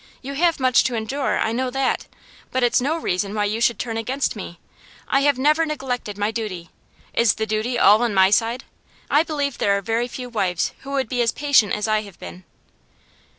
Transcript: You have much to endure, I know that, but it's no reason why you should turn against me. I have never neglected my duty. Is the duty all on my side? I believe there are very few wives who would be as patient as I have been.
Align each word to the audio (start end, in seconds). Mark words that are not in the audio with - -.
You 0.23 0.33
have 0.33 0.59
much 0.59 0.83
to 0.85 0.95
endure, 0.95 1.37
I 1.37 1.51
know 1.51 1.69
that, 1.69 2.07
but 2.49 2.63
it's 2.63 2.81
no 2.81 2.97
reason 2.97 3.35
why 3.35 3.45
you 3.45 3.61
should 3.61 3.77
turn 3.77 3.97
against 3.97 4.35
me. 4.35 4.59
I 5.07 5.19
have 5.19 5.37
never 5.37 5.63
neglected 5.63 6.17
my 6.17 6.31
duty. 6.31 6.71
Is 7.13 7.35
the 7.35 7.45
duty 7.45 7.77
all 7.77 8.01
on 8.01 8.11
my 8.15 8.31
side? 8.31 8.63
I 9.11 9.21
believe 9.21 9.59
there 9.59 9.77
are 9.77 9.81
very 9.83 10.07
few 10.07 10.27
wives 10.27 10.73
who 10.79 10.89
would 10.93 11.07
be 11.07 11.21
as 11.21 11.31
patient 11.31 11.73
as 11.73 11.87
I 11.87 12.01
have 12.01 12.17
been. 12.17 12.45